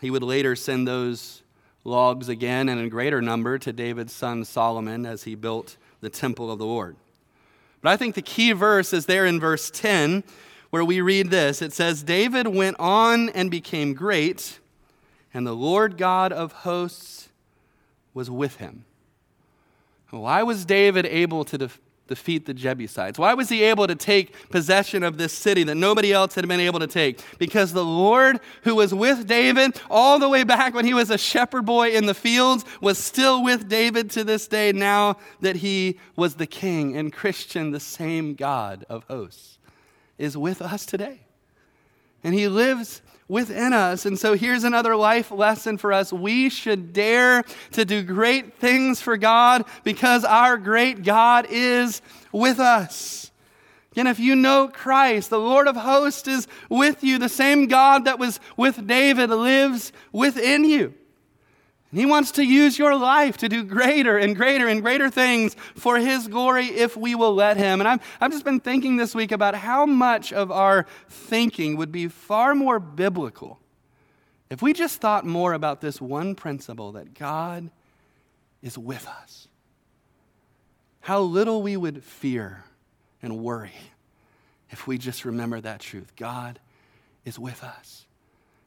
[0.01, 1.42] He would later send those
[1.83, 6.51] logs again and in greater number to David's son Solomon as he built the temple
[6.51, 6.95] of the Lord.
[7.81, 10.23] But I think the key verse is there in verse 10
[10.69, 11.61] where we read this.
[11.61, 14.59] It says, David went on and became great,
[15.33, 17.29] and the Lord God of hosts
[18.13, 18.85] was with him.
[20.09, 23.17] Why was David able to def- defeat the Jebusites?
[23.17, 26.59] Why was he able to take possession of this city that nobody else had been
[26.59, 27.23] able to take?
[27.37, 31.17] Because the Lord, who was with David all the way back when he was a
[31.17, 35.99] shepherd boy in the fields, was still with David to this day now that he
[36.15, 36.97] was the king.
[36.97, 39.57] And Christian, the same God of hosts,
[40.17, 41.21] is with us today.
[42.23, 43.01] And he lives
[43.33, 44.05] within us.
[44.05, 46.13] And so here's another life lesson for us.
[46.13, 52.59] We should dare to do great things for God because our great God is with
[52.59, 53.31] us.
[53.95, 57.17] And if you know Christ, the Lord of hosts is with you.
[57.17, 60.93] The same God that was with David lives within you.
[61.93, 65.55] And He wants to use your life to do greater and greater and greater things
[65.75, 67.81] for His glory if we will let Him.
[67.81, 71.91] And I've, I've just been thinking this week about how much of our thinking would
[71.91, 73.59] be far more biblical
[74.49, 77.69] if we just thought more about this one principle that God
[78.63, 79.47] is with us.
[81.01, 82.63] How little we would fear
[83.21, 83.75] and worry
[84.71, 86.15] if we just remember that truth.
[86.15, 86.59] God
[87.23, 88.02] is with us.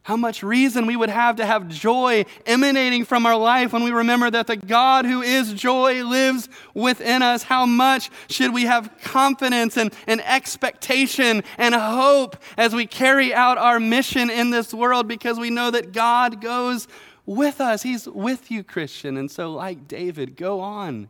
[0.06, 3.90] How much reason we would have to have joy emanating from our life when we
[3.90, 7.42] remember that the God who is joy lives within us.
[7.42, 13.58] How much should we have confidence and, and expectation and hope as we carry out
[13.58, 16.86] our mission in this world because we know that God goes
[17.24, 17.82] with us.
[17.82, 19.16] He's with you, Christian.
[19.16, 21.08] And so, like David, go on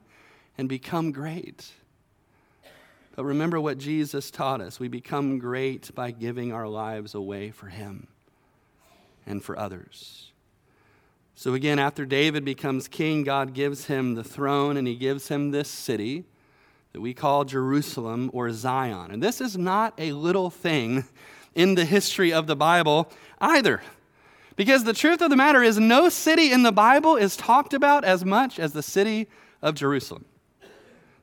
[0.57, 1.71] and become great.
[3.15, 4.81] But remember what Jesus taught us.
[4.81, 8.09] We become great by giving our lives away for Him
[9.27, 10.33] and for others.
[11.35, 15.51] So again, after David becomes king, God gives him the throne and he gives him
[15.51, 16.25] this city
[16.93, 19.11] that we call Jerusalem or Zion.
[19.11, 21.05] And this is not a little thing
[21.55, 23.83] in the history of the Bible either.
[24.57, 28.05] Because the truth of the matter is, no city in the Bible is talked about
[28.05, 29.29] as much as the city
[29.61, 30.25] of Jerusalem.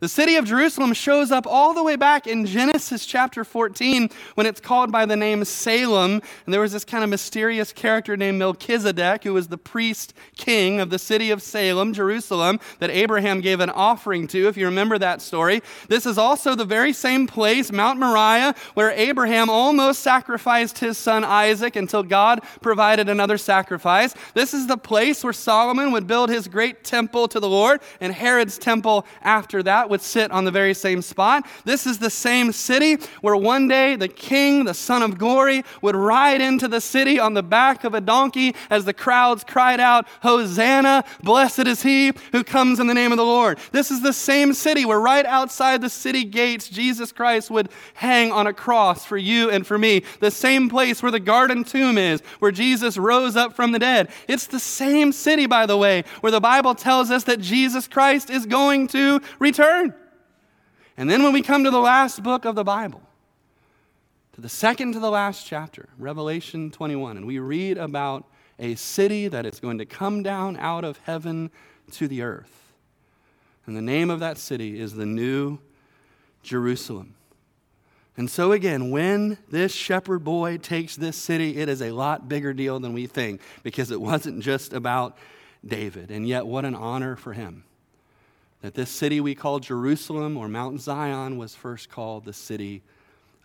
[0.04, 4.46] The city of Jerusalem shows up all the way back in Genesis chapter 14 when
[4.46, 6.22] it's called by the name Salem.
[6.46, 10.82] And there was this kind of mysterious character named Melchizedek who was the priest king
[10.82, 14.98] of the city of Salem, Jerusalem, that Abraham gave an offering to, if you remember
[14.98, 15.64] that story.
[15.88, 21.24] This is also the very same place, Mount Moriah, where Abraham almost sacrificed his son
[21.24, 24.14] Isaac until God provided another sacrifice.
[24.34, 28.12] This is the place where Solomon would build his great temple to the Lord, and
[28.12, 31.46] Herod's temple after that would sit on the very same spot.
[31.66, 35.96] This is the same city where one day the king, the son of glory, would
[35.96, 40.08] ride into the city on the back of a donkey as the crowds cried out,
[40.24, 43.60] Hosanna, blessed is he who comes in the name of the Lord.
[43.72, 48.32] This is the same city where right outside the city gates, Jesus Christ would hang
[48.32, 50.02] on a cross for you and for me.
[50.22, 54.10] The same place where the garden tomb is, where Jesus rose up from the dead.
[54.28, 58.32] It's the same city, by the way, where the Bible tells us that Jesus Christ
[58.32, 59.83] is going to return.
[60.98, 63.02] And then when we come to the last book of the Bible,
[64.34, 68.26] to the second to the last chapter, Revelation 21, and we read about
[68.60, 71.52] a city that is going to come down out of heaven
[71.92, 72.74] to the earth.
[73.66, 75.60] And the name of that city is the New
[76.44, 77.16] Jerusalem.
[78.16, 82.54] And so, again, when this shepherd boy takes this city, it is a lot bigger
[82.54, 85.18] deal than we think because it wasn't just about
[85.66, 86.12] David.
[86.12, 87.64] And yet, what an honor for him
[88.64, 92.82] that this city we call Jerusalem or Mount Zion was first called the city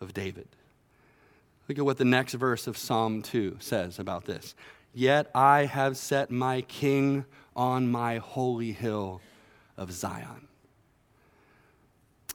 [0.01, 0.47] of David.
[1.69, 4.55] Look at what the next verse of Psalm 2 says about this.
[4.95, 7.25] Yet I have set my king
[7.57, 9.21] on my holy hill
[9.77, 10.47] of Zion.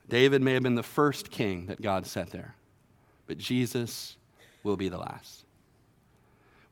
[0.09, 2.53] David may have been the first king that God set there,
[3.27, 4.17] but Jesus
[4.61, 5.42] will be the last.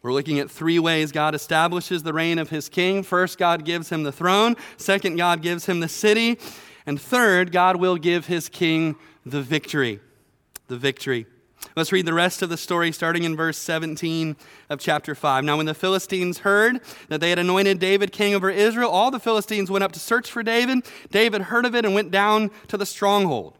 [0.03, 3.03] We're looking at three ways God establishes the reign of his king.
[3.03, 4.55] First, God gives him the throne.
[4.77, 6.39] Second, God gives him the city.
[6.85, 9.99] And third, God will give his king the victory.
[10.67, 11.27] The victory.
[11.75, 14.35] Let's read the rest of the story starting in verse 17
[14.69, 15.43] of chapter 5.
[15.43, 19.19] Now, when the Philistines heard that they had anointed David king over Israel, all the
[19.19, 20.79] Philistines went up to search for David.
[21.11, 23.57] David heard of it and went down to the stronghold.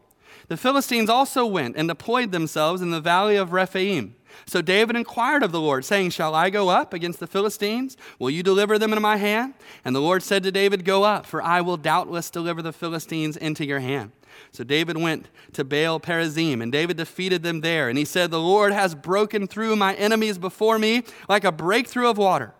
[0.48, 4.16] The Philistines also went and deployed themselves in the valley of Rephaim.
[4.46, 7.96] So David inquired of the Lord, saying, Shall I go up against the Philistines?
[8.18, 9.54] Will you deliver them into my hand?
[9.84, 13.36] And the Lord said to David, Go up, for I will doubtless deliver the Philistines
[13.36, 14.12] into your hand.
[14.50, 17.88] So David went to Baal Perazim, and David defeated them there.
[17.88, 22.08] And he said, The Lord has broken through my enemies before me like a breakthrough
[22.08, 22.54] of water.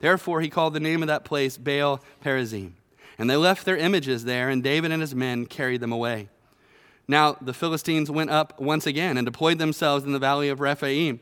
[0.00, 2.72] Therefore, he called the name of that place Baal Perazim.
[3.18, 6.28] And they left their images there, and David and his men carried them away.
[7.12, 11.20] Now the Philistines went up once again and deployed themselves in the valley of Rephaim.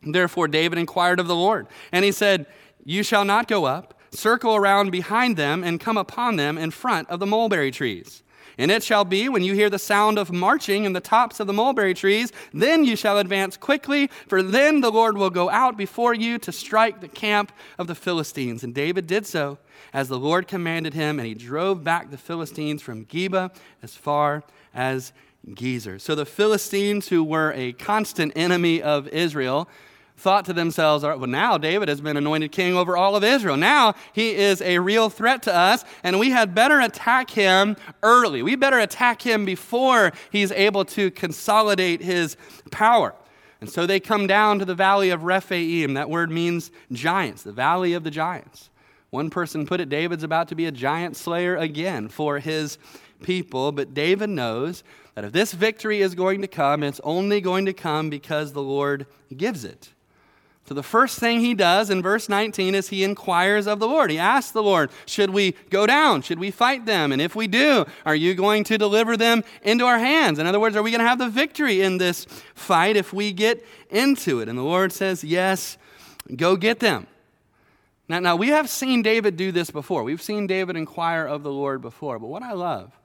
[0.00, 2.46] Therefore, David inquired of the Lord, and he said,
[2.84, 7.10] You shall not go up, circle around behind them, and come upon them in front
[7.10, 8.22] of the mulberry trees.
[8.58, 11.48] And it shall be when you hear the sound of marching in the tops of
[11.48, 15.76] the mulberry trees, then you shall advance quickly, for then the Lord will go out
[15.76, 18.62] before you to strike the camp of the Philistines.
[18.62, 19.58] And David did so
[19.92, 23.52] as the Lord commanded him, and he drove back the Philistines from Geba
[23.82, 25.12] as far as
[25.48, 26.00] Gezer.
[26.00, 29.68] So the Philistines, who were a constant enemy of Israel,
[30.16, 33.56] thought to themselves, well, now David has been anointed king over all of Israel.
[33.56, 38.42] Now he is a real threat to us, and we had better attack him early.
[38.42, 42.36] We better attack him before he's able to consolidate his
[42.72, 43.14] power.
[43.60, 45.94] And so they come down to the valley of Rephaim.
[45.94, 48.67] That word means giants, the valley of the giants.
[49.10, 52.78] One person put it David's about to be a giant slayer again for his
[53.22, 57.66] people, but David knows that if this victory is going to come, it's only going
[57.66, 59.90] to come because the Lord gives it.
[60.68, 64.10] So the first thing he does in verse 19 is he inquires of the Lord.
[64.10, 66.20] He asks the Lord, Should we go down?
[66.20, 67.10] Should we fight them?
[67.10, 70.38] And if we do, are you going to deliver them into our hands?
[70.38, 73.32] In other words, are we going to have the victory in this fight if we
[73.32, 74.48] get into it?
[74.50, 75.78] And the Lord says, Yes,
[76.36, 77.06] go get them.
[78.08, 80.02] Now, now we have seen David do this before.
[80.02, 82.18] We've seen David inquire of the Lord before.
[82.18, 82.98] But what I love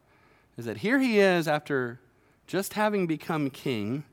[0.58, 2.00] is that here he is after
[2.48, 4.04] just having become king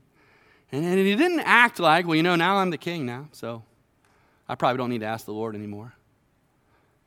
[0.71, 3.63] and, and he didn't act like, well, you know, now I'm the king now, so
[4.47, 5.93] I probably don't need to ask the Lord anymore.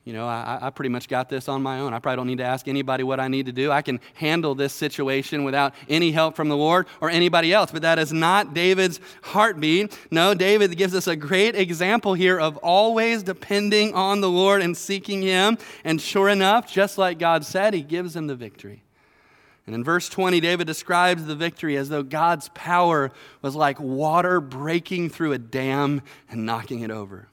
[0.05, 1.95] You know, I, I pretty much got this on my own.
[1.95, 3.73] I probably don't need to ask anybody what I need to do.
[3.73, 7.73] I can handle this situation without any help from the Lord or anybody else.
[7.73, 9.99] But that is not David's heartbeat.
[10.11, 14.77] No, David gives us a great example here of always depending on the Lord and
[14.77, 15.57] seeking Him.
[15.85, 18.83] And sure enough, just like God said, He gives him the victory.
[19.67, 24.39] And in verse 20, David describes the victory as though God's power was like water
[24.43, 27.29] breaking through a dam and knocking it over.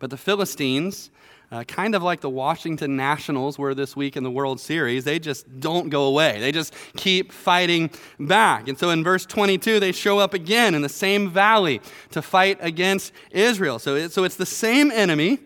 [0.00, 1.10] But the Philistines,
[1.54, 5.18] uh, kind of like the Washington Nationals were this week in the World Series, they
[5.18, 6.40] just don't go away.
[6.40, 8.66] They just keep fighting back.
[8.66, 12.58] And so in verse 22, they show up again in the same valley to fight
[12.60, 13.78] against Israel.
[13.78, 15.38] So, it, so it's the same enemy.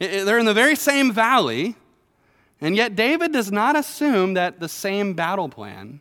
[0.00, 1.76] It, it, they're in the very same valley,
[2.60, 6.00] and yet, David does not assume that the same battle plan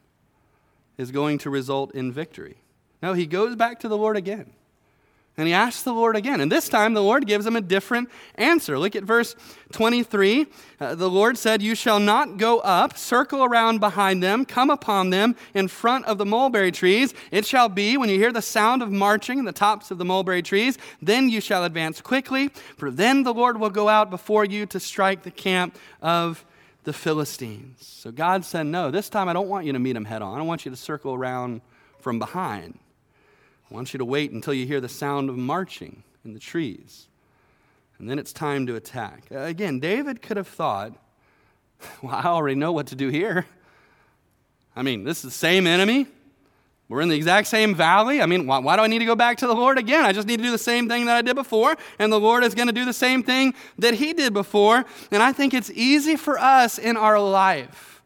[0.97, 2.55] is going to result in victory.
[3.03, 4.53] No, he goes back to the Lord again.
[5.37, 6.39] And he asks the Lord again.
[6.39, 8.79] And this time the Lord gives him a different answer.
[8.79, 9.35] Look at verse
[9.73, 10.47] 23.
[10.79, 15.09] Uh, the Lord said, You shall not go up, circle around behind them, come upon
[15.09, 17.13] them in front of the mulberry trees.
[17.31, 20.05] It shall be when you hear the sound of marching in the tops of the
[20.05, 24.45] mulberry trees, then you shall advance quickly, for then the Lord will go out before
[24.45, 26.45] you to strike the camp of
[26.85, 27.85] the Philistines.
[27.85, 30.39] So God said, No, this time I don't want you to meet him head on.
[30.39, 31.59] I want you to circle around
[31.99, 32.79] from behind.
[33.69, 37.07] I want you to wait until you hear the sound of marching in the trees.
[37.97, 39.25] And then it's time to attack.
[39.31, 40.93] Uh, again, David could have thought,
[42.01, 43.45] well, I already know what to do here.
[44.75, 46.07] I mean, this is the same enemy.
[46.87, 48.21] We're in the exact same valley.
[48.21, 50.05] I mean, why, why, do I need to go back to the Lord again?
[50.05, 52.43] I just need to do the same thing that I did before, and the Lord
[52.43, 54.85] is going to do the same thing that He did before.
[55.09, 58.03] And I think it's easy for us in our life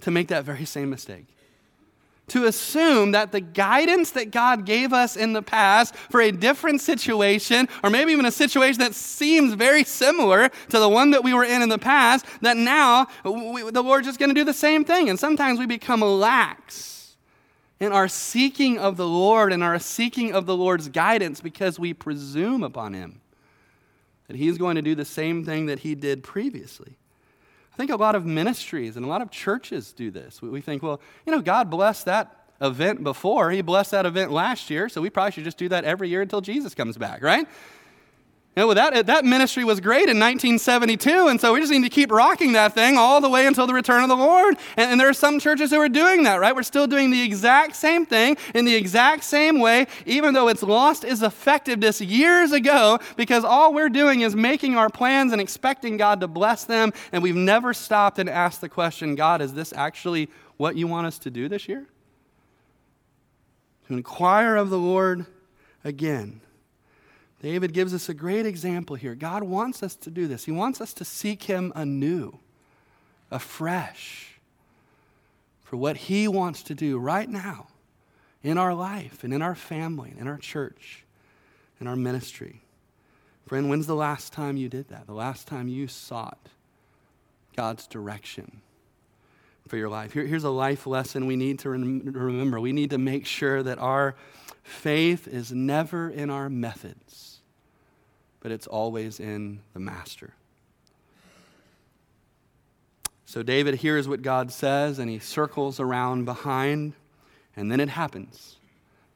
[0.00, 1.26] to make that very same mistake
[2.28, 6.80] to assume that the guidance that God gave us in the past for a different
[6.80, 11.34] situation, or maybe even a situation that seems very similar to the one that we
[11.34, 14.52] were in in the past, that now we, the Lord's just going to do the
[14.52, 15.08] same thing.
[15.08, 17.16] And sometimes we become lax
[17.80, 21.94] in our seeking of the Lord and our seeking of the Lord's guidance because we
[21.94, 23.20] presume upon Him
[24.26, 26.96] that He's going to do the same thing that He did previously.
[27.78, 30.42] I think a lot of ministries and a lot of churches do this.
[30.42, 33.52] We think, well, you know, God blessed that event before.
[33.52, 36.20] He blessed that event last year, so we probably should just do that every year
[36.20, 37.46] until Jesus comes back, right?
[38.58, 41.88] You know, that, that ministry was great in 1972, and so we just need to
[41.88, 44.56] keep rocking that thing all the way until the return of the Lord.
[44.76, 46.52] And, and there are some churches who are doing that, right?
[46.56, 50.64] We're still doing the exact same thing in the exact same way, even though it's
[50.64, 55.96] lost its effectiveness years ago, because all we're doing is making our plans and expecting
[55.96, 59.72] God to bless them, and we've never stopped and asked the question God, is this
[59.72, 61.86] actually what you want us to do this year?
[63.86, 65.26] To inquire of the Lord
[65.84, 66.40] again.
[67.40, 69.14] David gives us a great example here.
[69.14, 70.44] God wants us to do this.
[70.44, 72.38] He wants us to seek Him anew,
[73.30, 74.40] afresh,
[75.62, 77.68] for what He wants to do right now
[78.42, 81.04] in our life and in our family and in our church
[81.78, 82.60] and our ministry.
[83.46, 85.06] Friend, when's the last time you did that?
[85.06, 86.48] The last time you sought
[87.56, 88.62] God's direction
[89.68, 90.12] for your life?
[90.12, 92.58] Here, here's a life lesson we need to rem- remember.
[92.58, 94.16] We need to make sure that our
[94.64, 97.27] faith is never in our methods
[98.40, 100.34] but it's always in the master.
[103.24, 106.94] So David hears what God says and he circles around behind,
[107.56, 108.56] and then it happens.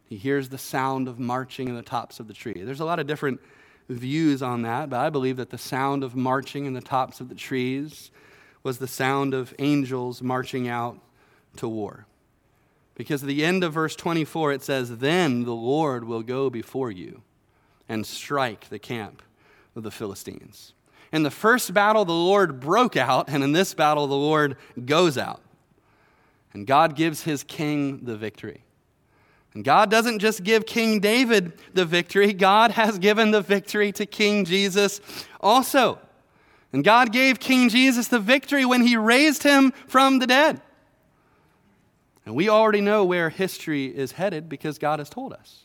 [0.05, 2.63] He hears the sound of marching in the tops of the tree.
[2.63, 3.41] There's a lot of different
[3.89, 7.29] views on that, but I believe that the sound of marching in the tops of
[7.29, 8.11] the trees
[8.63, 10.99] was the sound of angels marching out
[11.57, 12.07] to war.
[12.95, 16.91] Because at the end of verse 24, it says, Then the Lord will go before
[16.91, 17.23] you
[17.89, 19.23] and strike the camp
[19.77, 20.75] of the Philistines.
[21.13, 25.19] In the first battle, the Lord broke out, and in this battle, the Lord goes
[25.19, 25.43] out.
[26.55, 28.65] And God gives his king the victory.
[29.55, 34.07] And God doesn't just give King David the victory, God has given the victory to
[34.07, 35.01] King Jesus
[35.41, 35.99] also.
[36.73, 40.63] And God gave King Jesus the victory when he raised him from the dead.
[42.25, 45.62] And we already know where history is headed because God has told us.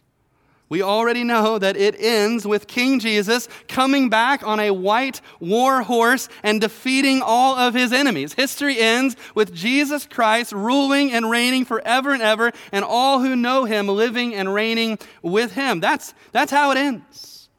[0.69, 5.81] We already know that it ends with King Jesus coming back on a white war
[5.81, 8.33] horse and defeating all of his enemies.
[8.33, 13.63] History ends with Jesus Christ ruling and reigning forever and ever, and all who know
[13.63, 15.79] him living and reigning with him.
[15.79, 17.49] That's, that's how it ends.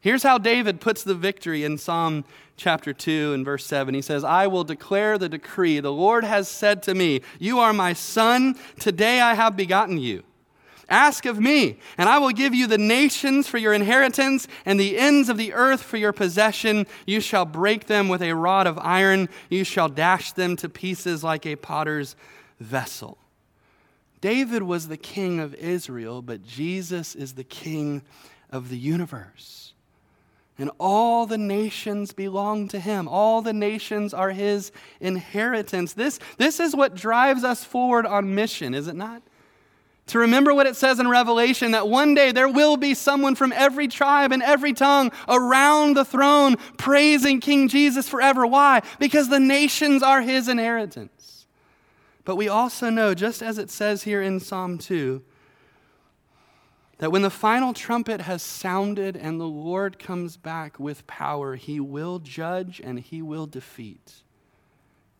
[0.00, 2.24] Here's how David puts the victory in Psalm
[2.56, 3.94] chapter 2 and verse 7.
[3.94, 5.78] He says, I will declare the decree.
[5.78, 8.56] The Lord has said to me, You are my son.
[8.80, 10.24] Today I have begotten you.
[10.88, 14.96] Ask of me, and I will give you the nations for your inheritance and the
[14.96, 16.86] ends of the earth for your possession.
[17.06, 21.24] You shall break them with a rod of iron, you shall dash them to pieces
[21.24, 22.14] like a potter's
[22.60, 23.18] vessel.
[24.20, 28.02] David was the king of Israel, but Jesus is the king
[28.50, 29.74] of the universe.
[30.58, 33.08] And all the nations belong to him.
[33.08, 35.92] All the nations are his inheritance.
[35.92, 39.20] This, this is what drives us forward on mission, is it not?
[40.06, 43.52] To remember what it says in Revelation that one day there will be someone from
[43.52, 48.46] every tribe and every tongue around the throne praising King Jesus forever.
[48.46, 48.82] Why?
[49.00, 51.46] Because the nations are his inheritance.
[52.24, 55.22] But we also know, just as it says here in Psalm 2,
[56.98, 61.78] that when the final trumpet has sounded and the Lord comes back with power, he
[61.78, 64.22] will judge and he will defeat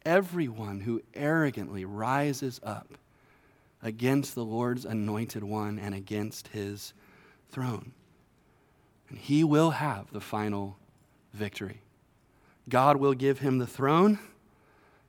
[0.05, 2.97] everyone who arrogantly rises up
[3.87, 6.93] against the Lord's anointed one and against his
[7.51, 7.93] throne.
[9.09, 10.76] And he will have the final
[11.32, 11.82] victory.
[12.68, 14.18] God will give him the throne,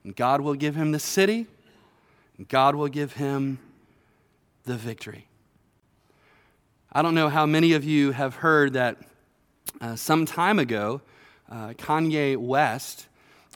[0.04, 1.48] and God will give him the city,
[2.36, 3.58] and God will give him
[4.64, 5.26] the victory.
[6.92, 8.98] I don't know how many of you have heard that
[9.80, 11.00] uh, some time ago,
[11.50, 13.08] uh, Kanye West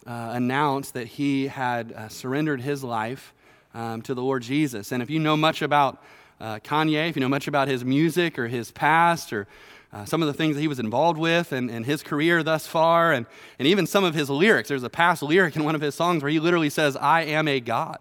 [0.05, 3.33] uh, announced that he had uh, surrendered his life
[3.73, 4.91] um, to the Lord Jesus.
[4.91, 6.01] And if you know much about
[6.39, 9.47] uh, Kanye, if you know much about his music or his past or
[9.93, 12.65] uh, some of the things that he was involved with and, and his career thus
[12.65, 13.27] far, and,
[13.59, 14.69] and even some of his lyrics.
[14.69, 17.47] There's a past lyric in one of his songs where he literally says, I am
[17.47, 17.99] a God.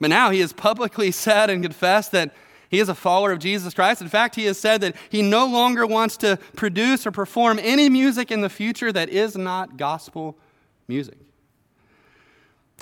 [0.00, 2.34] But now he has publicly said and confessed that
[2.70, 4.00] he is a follower of Jesus Christ.
[4.00, 7.88] In fact, he has said that he no longer wants to produce or perform any
[7.88, 10.36] music in the future that is not gospel
[10.86, 11.18] music.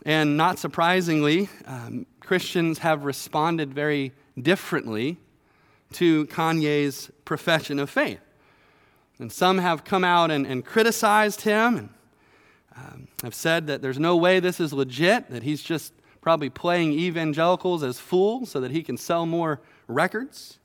[0.04, 5.18] And not surprisingly, um, Christians have responded very differently
[5.94, 8.20] to Kanye's profession of faith.
[9.18, 11.88] And some have come out and, and criticized him and
[12.76, 16.92] um, have said that there's no way this is legit, that he's just probably playing
[16.92, 20.58] evangelicals as fools so that he can sell more records.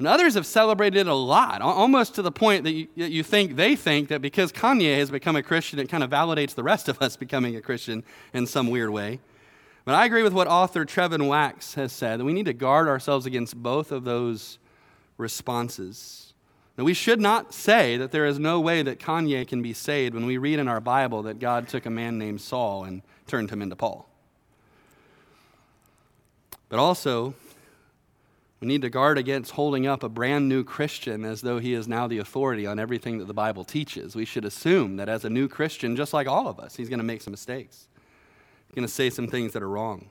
[0.00, 3.56] And others have celebrated it a lot, almost to the point that you, you, think
[3.56, 6.88] they think that because Kanye has become a Christian, it kind of validates the rest
[6.88, 9.20] of us becoming a Christian in some weird way.
[9.84, 12.88] But I agree with what author Trevin Wax has said that we need to guard
[12.88, 14.58] ourselves against both of those
[15.18, 16.32] responses.
[16.78, 20.14] Now, we should not say that there is no way that Kanye can be saved
[20.14, 23.50] when we read in our Bible that God took a man named Saul and turned
[23.50, 24.08] him into Paul.
[26.70, 27.34] But also,
[28.60, 31.88] we need to guard against holding up a brand new Christian as though he is
[31.88, 34.14] now the authority on everything that the Bible teaches.
[34.14, 36.98] We should assume that as a new Christian, just like all of us, he's going
[36.98, 37.88] to make some mistakes
[38.70, 40.10] He's going to say some things that are wrong.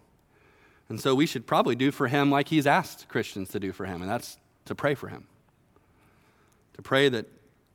[0.89, 3.85] And so we should probably do for him like he's asked Christians to do for
[3.85, 5.27] him, and that's to pray for him.
[6.73, 7.25] To pray that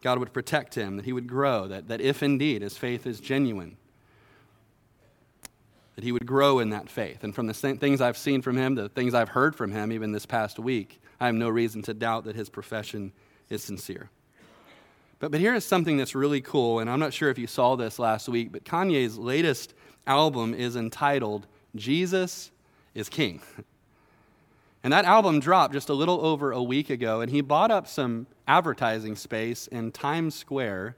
[0.03, 3.19] God would protect him, that he would grow, that, that if indeed his faith is
[3.19, 3.79] genuine,
[5.95, 7.25] that he would grow in that faith.
[7.25, 10.13] And from the things I've seen from him, the things I've heard from him, even
[10.13, 13.13] this past week, I have no reason to doubt that his profession
[13.49, 14.11] is sincere.
[15.21, 17.77] But, but here is something that's really cool, and I'm not sure if you saw
[17.77, 19.75] this last week, but Kanye's latest
[20.07, 22.51] album is entitled Jesus
[22.95, 23.41] is King.
[24.83, 27.89] And that album dropped just a little over a week ago, and he bought up
[27.89, 30.97] some advertising space in Times Square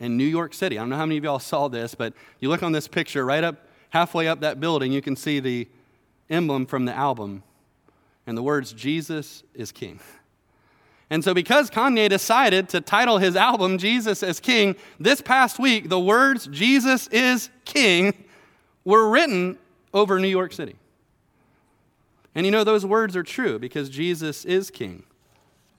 [0.00, 0.78] in New York City.
[0.78, 3.26] I don't know how many of y'all saw this, but you look on this picture
[3.26, 5.68] right up halfway up that building, you can see the
[6.30, 7.42] emblem from the album
[8.26, 10.00] and the words Jesus is King.
[11.10, 15.88] And so, because Kanye decided to title his album Jesus as King, this past week,
[15.88, 18.24] the words Jesus is King
[18.84, 19.56] were written
[19.94, 20.76] over New York City.
[22.34, 25.02] And you know, those words are true because Jesus is king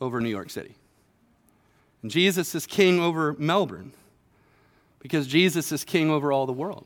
[0.01, 0.75] over New York City.
[2.01, 3.93] And Jesus is king over Melbourne
[4.99, 6.85] because Jesus is king over all the world.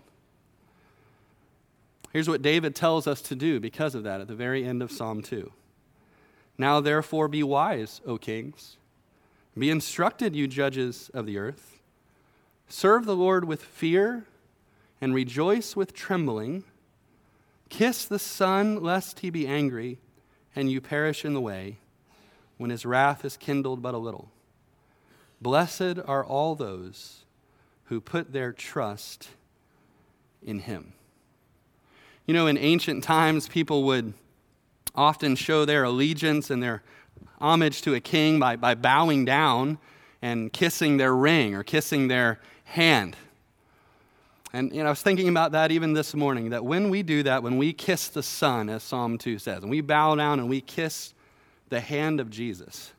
[2.14, 4.92] Here's what David tells us to do because of that at the very end of
[4.92, 5.52] Psalm 2.
[6.60, 8.78] Now, therefore, be wise, O kings.
[9.58, 11.82] Be instructed, you judges of the earth.
[12.68, 14.26] Serve the Lord with fear
[15.02, 16.64] and rejoice with trembling.
[17.70, 19.98] Kiss the Son, lest he be angry,
[20.56, 21.78] and you perish in the way,
[22.58, 24.30] when his wrath is kindled but a little.
[25.42, 27.26] Blessed are all those
[27.86, 29.30] who put their trust
[30.44, 30.94] in him.
[32.26, 34.14] You know, in ancient times, people would
[34.96, 36.84] often show their allegiance and their
[37.42, 39.78] homage to a king by, by bowing down
[40.22, 43.18] and kissing their ring or kissing their hand.
[44.54, 47.24] And you know, I was thinking about that even this morning that when we do
[47.24, 50.48] that, when we kiss the Son, as Psalm 2 says, and we bow down and
[50.48, 51.14] we kiss
[51.70, 52.94] the hand of Jesus,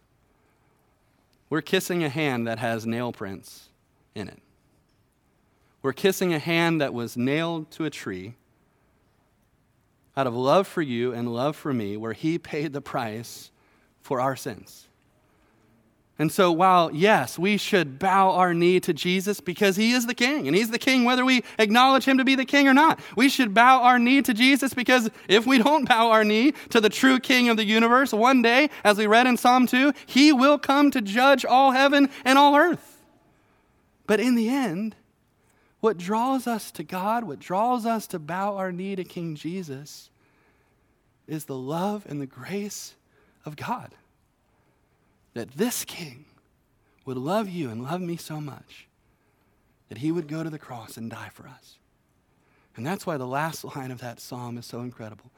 [1.48, 3.68] we're kissing a hand that has nail prints
[4.14, 4.40] in it.
[5.80, 8.34] We're kissing a hand that was nailed to a tree
[10.16, 13.50] out of love for you and love for me, where He paid the price
[14.00, 14.88] for our sins.
[16.16, 20.14] And so, while yes, we should bow our knee to Jesus because he is the
[20.14, 23.00] king, and he's the king whether we acknowledge him to be the king or not.
[23.16, 26.80] We should bow our knee to Jesus because if we don't bow our knee to
[26.80, 30.30] the true king of the universe, one day, as we read in Psalm 2, he
[30.30, 33.02] will come to judge all heaven and all earth.
[34.06, 34.94] But in the end,
[35.84, 40.08] what draws us to God, what draws us to bow our knee to King Jesus,
[41.28, 42.94] is the love and the grace
[43.44, 43.90] of God
[45.34, 46.24] that this king
[47.04, 48.88] would love you and love me so much
[49.90, 51.76] that he would go to the cross and die for us.
[52.76, 55.30] And that's why the last line of that psalm is so incredible.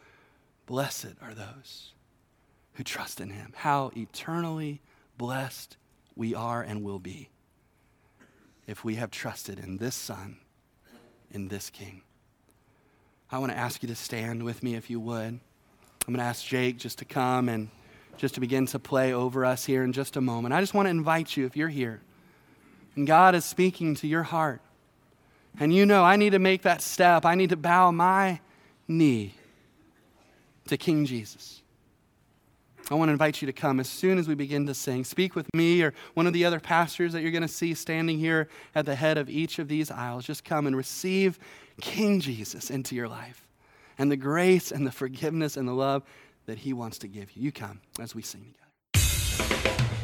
[0.67, 1.93] Blessed are those
[2.75, 3.53] who trust in him.
[3.57, 4.81] How eternally
[5.19, 5.77] blessed
[6.15, 7.31] we are and will be
[8.67, 10.39] if we have trusted in this Son,
[11.31, 12.03] in this King.
[13.31, 15.41] I want to ask you to stand with me if you would.
[16.07, 17.69] I'm going to ask Jake just to come and
[18.17, 20.55] just to begin to play over us here in just a moment.
[20.55, 22.01] I just want to invite you, if you're here,
[22.95, 24.61] and God is speaking to your heart,
[25.59, 28.41] and you know I need to make that step, I need to bow my
[28.89, 29.35] knee
[30.69, 31.62] to King Jesus.
[32.89, 35.03] I want to invite you to come as soon as we begin to sing.
[35.03, 38.18] Speak with me or one of the other pastors that you're going to see standing
[38.18, 40.24] here at the head of each of these aisles.
[40.24, 41.39] Just come and receive
[41.80, 43.47] King Jesus into your life
[43.99, 46.05] and the grace and the forgiveness and the love
[46.47, 47.43] that he wants to give you.
[47.43, 48.55] You come as we sing
[48.95, 49.96] together.